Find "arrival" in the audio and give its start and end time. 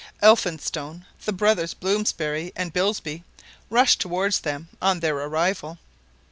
5.17-5.77